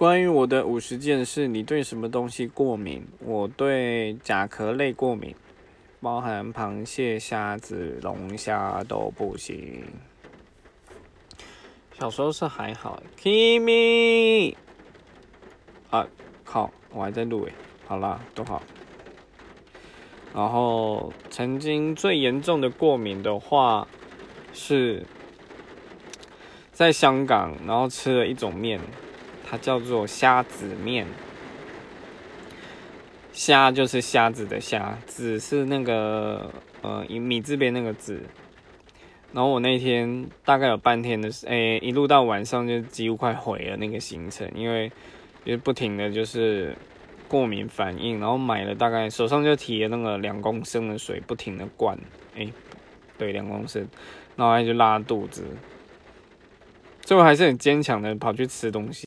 [0.00, 3.06] 关于我的五十件事，你对什么东西过敏？
[3.18, 5.34] 我对甲壳类过敏，
[6.00, 9.84] 包含螃蟹、虾子、龙虾都不行。
[11.98, 14.54] 小时候是还好，Kimi，
[15.90, 16.08] 啊
[16.46, 17.52] 靠，我还在录诶，
[17.86, 18.62] 好啦，都好。
[20.34, 23.86] 然后曾经最严重的过敏的话，
[24.54, 25.04] 是
[26.72, 28.80] 在香港，然后吃了一种面，
[29.50, 31.06] 它叫做虾子面。
[33.32, 36.52] 虾就是虾子的虾，子是那个
[36.82, 38.22] 呃米字边那个子。
[39.32, 44.90] 然后我那天大概有半天的时，诶，一路到晚上就几乎快毁了那个行程，因为
[45.44, 46.76] 就不停的就是。
[47.30, 51.96] 过敏反应，然后买了大概手上就提了那个两公升的水，不停的灌，
[52.34, 52.44] 哎，
[53.16, 53.86] 对，两公升，
[54.34, 55.44] 然后就拉肚子，
[57.02, 58.98] 最后还是很坚强的跑去吃东西。